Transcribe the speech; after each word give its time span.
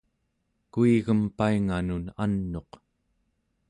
kuigem 0.77 1.21
painganun 1.41 2.05
an'uq 2.27 2.71